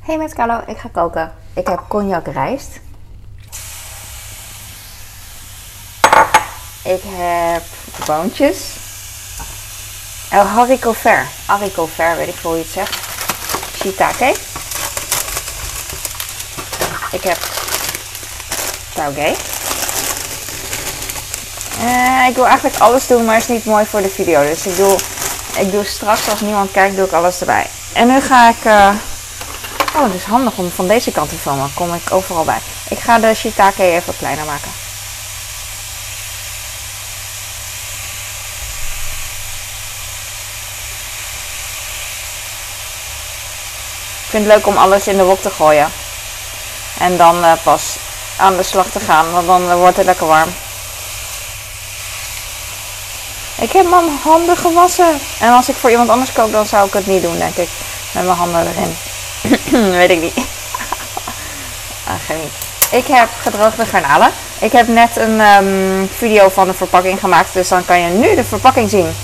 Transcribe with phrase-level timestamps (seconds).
[0.00, 1.32] Hey met Carlo, ik ga koken.
[1.54, 2.68] Ik heb cognac rijst.
[6.82, 7.62] Ik heb
[8.06, 8.58] boontjes.
[10.32, 11.26] Oh, haricot ver.
[11.46, 12.98] Haricot ver, weet ik veel hoe je het zegt.
[13.76, 14.34] Shiitake.
[17.12, 17.38] Ik heb
[18.94, 19.34] taugé.
[21.80, 24.42] Eh, ik wil eigenlijk alles doen, maar het is niet mooi voor de video.
[24.42, 24.98] Dus ik doe,
[25.56, 27.66] ik doe straks, als niemand kijkt, doe ik alles erbij.
[27.92, 28.64] En nu ga ik...
[28.64, 28.94] eh,
[30.00, 31.70] Oh, het is handig om van deze kant te filmen.
[31.74, 32.58] Kom ik overal bij.
[32.88, 34.70] Ik ga de shiitake even kleiner maken.
[44.22, 45.90] Ik vind het leuk om alles in de wok te gooien.
[46.98, 47.96] En dan eh, pas
[48.36, 50.54] aan de slag te gaan, want dan wordt het lekker warm.
[53.56, 55.20] Ik heb mijn handen gewassen.
[55.40, 57.68] En als ik voor iemand anders kook, dan zou ik het niet doen, denk ik.
[58.12, 58.96] Met mijn handen erin.
[59.98, 60.36] Weet ik niet.
[62.06, 62.30] ah.
[62.90, 64.30] Ik heb gedroogde garnalen.
[64.58, 68.34] Ik heb net een ehm, video van de verpakking gemaakt, dus dan kan je nu
[68.34, 69.14] de verpakking zien.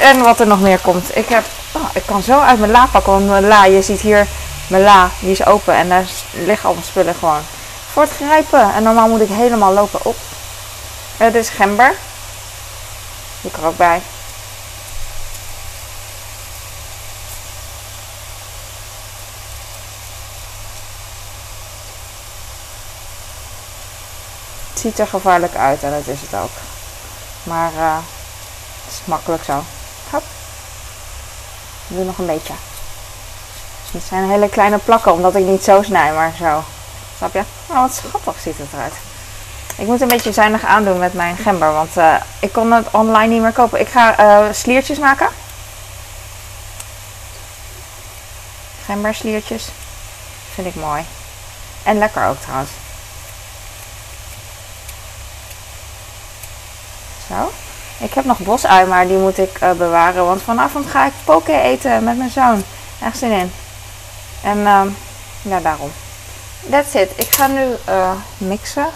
[0.00, 1.16] En wat er nog meer komt.
[1.16, 4.00] Ik heb, oh, ik kan zo uit mijn la pakken, want mijn la, je ziet
[4.00, 4.26] hier
[4.66, 7.40] mijn la, die is open en daar liggen al mijn spullen gewoon.
[7.92, 8.74] Voor het grijpen.
[8.74, 10.16] En normaal moet ik helemaal lopen op.
[11.16, 11.94] Het is gember.
[13.40, 14.00] Die er ook bij.
[24.72, 26.50] Het ziet er gevaarlijk uit en dat is het ook.
[27.42, 27.96] Maar eh,
[28.84, 29.62] het is makkelijk zo.
[30.10, 30.22] Hop.
[31.88, 32.52] Ik doe nog een beetje.
[33.92, 36.64] Het zijn hele kleine plakken, omdat ik niet zo snij, maar zo.
[37.16, 37.42] Snap je?
[37.66, 38.94] Oh, wat schattig ziet het eruit.
[39.76, 43.32] Ik moet een beetje zuinig aandoen met mijn gember, want eh, ik kon het online
[43.32, 43.80] niet meer kopen.
[43.80, 45.28] Ik ga eh, sliertjes maken.
[48.84, 49.68] Gembersliertjes.
[50.54, 51.04] Vind ik mooi.
[51.82, 52.70] En lekker ook trouwens.
[57.98, 60.24] Ik heb nog bosui, maar die moet ik eh, bewaren.
[60.24, 62.64] Want vanavond ga ik poke eten met mijn zoon.
[63.02, 63.52] Echt zin in.
[64.42, 64.88] En ehm,
[65.42, 65.90] ja, daarom.
[66.70, 67.10] That's it.
[67.16, 68.86] Ik ga nu eh, mixen.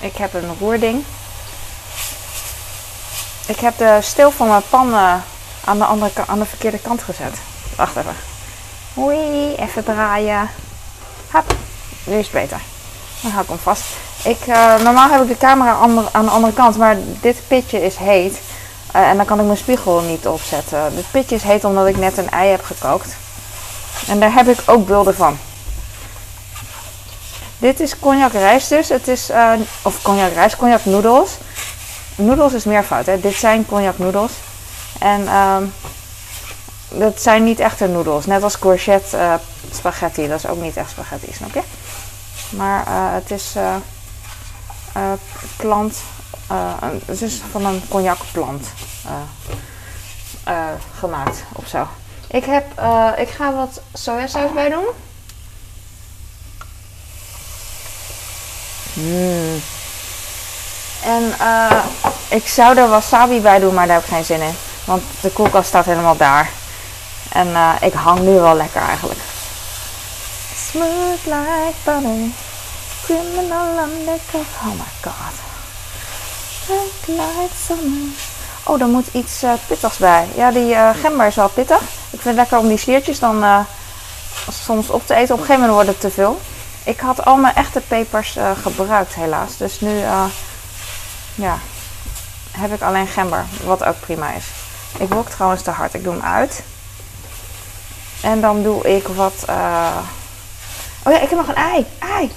[0.00, 1.04] Ik heb een roerding.
[3.46, 5.14] Ik heb de steel van mijn pan eh,
[5.64, 7.34] aan, de andere, aan de verkeerde kant gezet.
[7.76, 8.16] Wacht even.
[8.98, 10.50] Oei, even draaien.
[11.30, 11.54] Hop,
[12.04, 12.60] nu is het beter.
[13.20, 13.84] Dan hou ik hem vast.
[14.24, 15.78] Ik, eh, normaal heb ik de camera
[16.12, 18.40] aan de andere kant, maar dit pitje is heet.
[18.92, 20.94] Eh, en dan kan ik mijn spiegel niet opzetten.
[20.94, 23.16] Dit pitje is heet omdat ik net een ei heb gekookt.
[24.08, 25.38] En daar heb ik ook beelden van.
[27.58, 28.88] Dit is cognac rijst dus.
[28.88, 31.30] Het is, eh, of cognac rijst, cognac noedels.
[32.14, 33.20] Noedels is meervoud, hè.
[33.20, 34.32] Dit zijn cognac noedels.
[34.98, 35.64] En ehm
[36.88, 38.26] dat zijn niet echte noedels.
[38.26, 39.38] Net als courgette
[39.70, 40.28] spaghetti.
[40.28, 41.62] Dat is ook niet echt spaghetti, snap je?
[42.56, 42.84] Maar
[43.14, 43.54] het is
[45.56, 45.96] plant.
[46.46, 46.56] eh,
[47.06, 48.66] het is van een cognacplant
[49.06, 49.12] eh,
[50.54, 50.64] eh,
[50.98, 51.86] gemaakt of zo.
[52.30, 54.84] Ik, heb, eh, ik ga wat sojasaus bij doen.
[58.92, 59.62] Mm.
[61.04, 61.84] En eh,
[62.28, 64.54] ik zou er wasabi bij doen, maar daar heb ik geen zin in.
[64.84, 66.50] Want de koelkast staat helemaal daar.
[67.32, 69.20] En eh, ik hang nu wel lekker eigenlijk.
[70.70, 72.30] Smooth like butter.
[73.04, 74.66] Criminal undercover.
[74.66, 75.34] Oh my god.
[77.66, 78.08] Summer.
[78.64, 80.28] Oh, er moet iets eh, pittigs bij.
[80.34, 81.80] Ja, die eh, gember is wel pittig.
[81.80, 83.58] Ik vind het lekker om die sliertjes dan eh,
[84.64, 85.34] soms op te eten.
[85.34, 86.40] Op een gegeven moment wordt het te veel.
[86.84, 89.56] Ik had al mijn echte pepers gebruikt helaas.
[89.56, 89.98] Dus nu
[91.34, 91.58] ja,
[92.50, 93.44] heb ik alleen gember.
[93.64, 94.44] Wat ook prima is.
[94.98, 95.94] Ik wok trouwens te hard.
[95.94, 96.62] Ik doe hem uit.
[98.20, 99.34] En dan doe ik wat...
[101.04, 101.86] Oh ja, ik heb nog een ei.
[101.98, 102.32] Ei.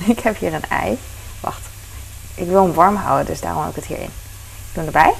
[0.12, 0.98] Ik heb hier een ei.
[1.40, 1.60] Wacht.
[2.34, 4.10] Ik wil hem warm houden, dus daarom heb ik het hierin.
[4.72, 5.12] Ik doe hem erbij.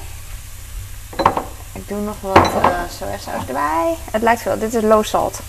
[1.73, 3.95] Ik doe nog wat eh sojasaus erbij.
[4.11, 4.59] Het lijkt veel.
[4.59, 5.41] Dit is low salt.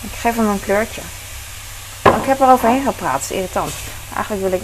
[0.00, 1.00] Ik geef hem een kleurtje.
[2.02, 3.12] Oh, ik heb er overheen gepraat.
[3.12, 3.72] Dat is irritant.
[4.14, 4.62] Eigenlijk wil ik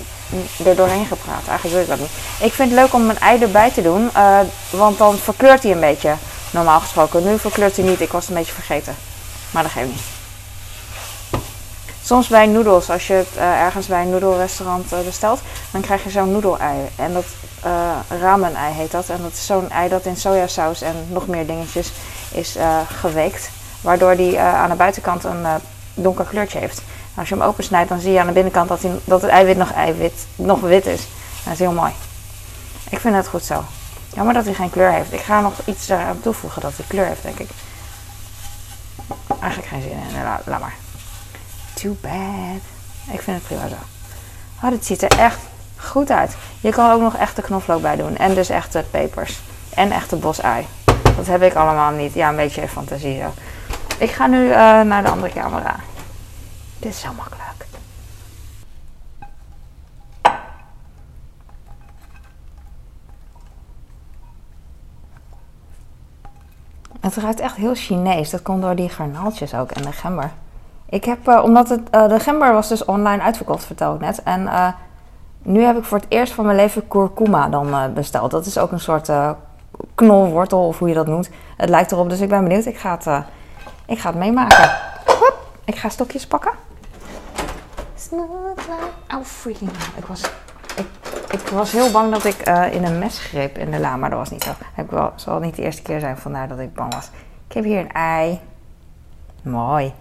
[0.67, 1.46] er doorheen gepraat.
[1.49, 2.11] Eigenlijk wil ik dat niet.
[2.40, 4.11] Ik vind het leuk om een ei erbij te doen.
[4.14, 4.38] eh,
[4.70, 6.14] want dan verkleurt hij een beetje.
[6.50, 7.25] Normaal gesproken.
[7.25, 8.00] Nu verkleurt hij niet.
[8.00, 8.96] Ik was het een beetje vergeten.
[9.50, 10.22] Maar dat geeft niet.
[12.12, 16.11] Soms bij noedels, als je eh, ergens bij een noedelrestaurant eh, bestelt, dan krijg je
[16.11, 16.88] zo'n noedelei.
[16.97, 17.25] En dat
[17.62, 19.09] eh ramen-ei heet dat.
[19.09, 21.93] En dat is zo'n ei dat in sojasaus en nog meer dingetjes
[22.32, 22.56] is
[22.88, 23.50] geweekt.
[23.81, 25.47] Waardoor die aan de buitenkant een
[25.94, 26.82] donker kleurtje heeft.
[27.14, 29.73] Als je hem opensnijdt, dan zie je aan de binnenkant dat, dat het eiwit nog,
[29.73, 31.06] eiwit nog wit is.
[31.44, 31.93] Dat is heel mooi.
[32.91, 33.64] Ik vind het goed zo.
[34.14, 35.12] Jammer dat hij geen kleur heeft.
[35.12, 37.49] Ik ga nog iets eraan toevoegen dat hij kleur heeft, denk ik.
[39.41, 40.23] eigenlijk geen zin in.
[40.23, 40.75] Laat, laat maar.
[41.82, 42.62] Too bad.
[43.12, 43.75] Ik vind het prima zo.
[44.62, 45.38] Oh, dit ziet er echt
[45.76, 46.37] goed uit.
[46.61, 48.17] Je kan ook nog echte knoflook bij doen.
[48.17, 49.40] En dus echte pepers.
[49.75, 50.67] En echte bosui.
[51.17, 52.14] Dat heb ik allemaal niet.
[52.14, 53.32] Ja, een beetje fantasie zo.
[53.99, 55.76] Ik ga nu uh, naar de andere camera.
[56.79, 57.40] Dit is zo makkelijk.
[67.00, 68.31] Het ruikt echt heel Chinees.
[68.31, 70.31] Dat komt door die garnaaltjes ook en de gember.
[70.93, 74.23] Ik heb, uh, omdat het, uh, de gember was dus online uitverkocht, vertel ik net.
[74.23, 74.69] En uh,
[75.43, 78.31] nu heb ik voor het eerst van mijn leven kurkuma dan besteld.
[78.31, 79.11] Dat is ook een soort
[79.94, 81.31] knolwortel of hoe je dat noemt.
[81.56, 82.65] Het lijkt erop, dus ik ben benieuwd.
[82.65, 83.25] Ik ga het,
[83.87, 84.71] ik ga het meemaken.
[85.65, 86.53] Ik ga stokjes pakken.
[89.15, 90.31] Oh, freaking Ik was,
[90.77, 90.87] ik,
[91.31, 94.19] ik was heel bang dat ik in een mes greep in de la, maar dat
[94.19, 94.50] was niet zo.
[94.88, 97.11] Wel, zal niet de eerste keer zijn, vandaar dat ik bang was.
[97.49, 98.41] Ik heb hier een ei.
[99.43, 99.93] Mooi.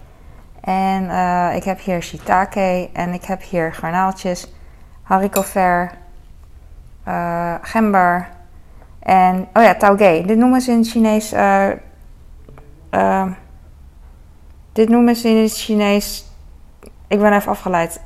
[0.62, 4.52] En uh, ik heb hier shiitake en ik heb hier garnaaltjes,
[5.02, 5.94] haricot vert,
[7.08, 8.28] uh, gember
[8.98, 10.22] en, oh ja, taugé.
[10.26, 13.26] Dit noemen ze in het Chinees, uh,
[14.72, 16.24] dit noemen ze in het Chinees,
[17.06, 18.00] ik ben even afgeleid,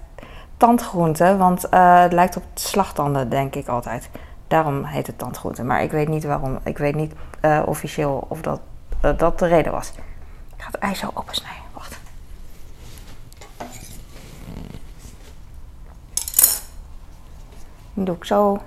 [0.57, 4.09] tandgroente, want het lijkt op slagtanden, denk ik altijd.
[4.49, 7.15] Daarom heet het tandgroente, maar ik weet niet waarom, ik weet niet
[7.65, 8.61] officieel of dat,
[9.17, 9.93] dat de reden was.
[10.57, 11.66] Ik ga het ijs zo opensnijden.
[17.97, 18.55] Dan doe ik zo.
[18.55, 18.63] En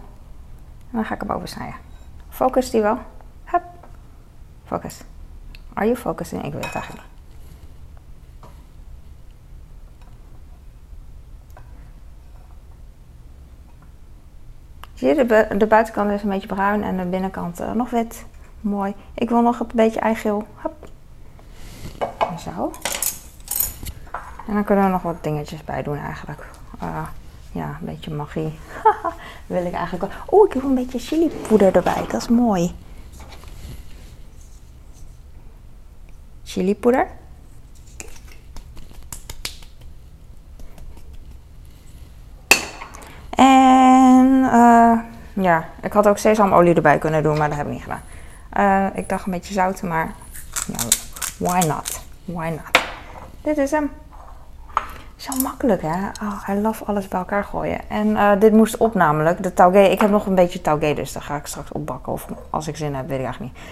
[0.92, 1.76] dan ga ik hem snijden.
[2.30, 2.98] Focus die wel.
[3.44, 3.64] Hup.
[4.66, 5.02] Focus.
[5.74, 6.44] Are you focusing?
[6.44, 7.18] Ik weet het eigenlijk niet.
[14.94, 18.26] Zie je, de, de, buitenkant is een beetje bruin en de binnenkant uh, nog wit.
[18.62, 18.96] Mooi.
[19.14, 20.48] Ik wil nog een beetje eigeel.
[20.56, 20.90] Hup.
[22.40, 22.72] Zo.
[24.48, 26.48] En dan kunnen we nog wat dingetjes bij doen eigenlijk.
[26.84, 27.08] Uh,
[27.52, 28.60] ja, een beetje magie.
[29.48, 30.22] wil ik eigenlijk wel.
[30.32, 32.06] Oeh, ik heb een beetje chilipoeder erbij.
[32.08, 32.76] Dat is mooi.
[36.44, 37.08] Chilipoeder.
[43.30, 45.00] En uh,
[45.34, 48.02] ja, ik had ook sesamolie erbij kunnen doen, maar dat heb ik niet gedaan.
[48.58, 50.14] Uh, ik dacht een beetje zout, maar
[51.38, 52.02] why not?
[52.26, 52.84] Why not?
[53.42, 53.92] Dit is hem.
[55.20, 56.08] Zo makkelijk, hè?
[56.24, 57.90] Oh, I love alles bij elkaar gooien.
[57.90, 59.80] En uh, dit moest op namelijk, de taugé.
[59.80, 62.14] Ik heb nog een beetje taugé, dus dat ga ik straks opbakken.
[62.14, 63.64] Of als ik zin heb, weet ik eigenlijk niet.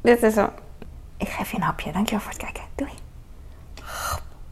[0.00, 0.48] Dit is een...
[1.16, 1.92] Ik geef je een hapje.
[1.92, 2.62] Dankjewel voor het kijken.
[2.74, 2.90] Doei.